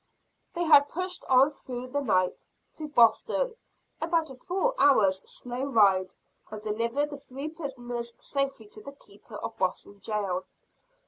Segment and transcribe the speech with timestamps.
[0.55, 3.55] They had pushed on through the night to Boston
[4.01, 6.15] about a four hours' slow ride
[6.49, 10.45] and delivered the three prisoners safely to the keeper of Boston jail.